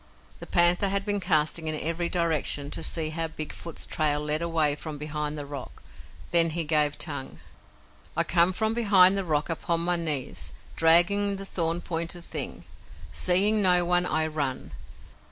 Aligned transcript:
The 0.39 0.47
panther 0.47 0.89
had 0.89 1.05
been 1.05 1.19
casting 1.19 1.67
in 1.67 1.79
every 1.79 2.09
direction 2.09 2.71
to 2.71 2.81
see 2.81 3.09
how 3.09 3.27
Big 3.27 3.53
Foot's 3.53 3.85
trail 3.85 4.19
led 4.19 4.41
away 4.41 4.73
from 4.73 4.97
behind 4.97 5.37
the 5.37 5.45
rock. 5.45 5.83
Then 6.31 6.49
he 6.49 6.63
gave 6.63 6.97
tongue: 6.97 7.37
"I 8.17 8.23
come 8.23 8.51
from 8.51 8.73
behind 8.73 9.15
the 9.15 9.23
rock 9.23 9.47
upon 9.47 9.81
my 9.81 9.97
knees, 9.97 10.53
dragging 10.75 11.35
the 11.35 11.45
thorn 11.45 11.81
pointed 11.81 12.25
thing. 12.25 12.63
Seeing 13.11 13.61
no 13.61 13.85
one, 13.85 14.07
I 14.07 14.25
run. 14.25 14.71